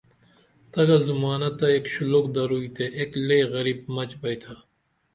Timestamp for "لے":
3.27-3.39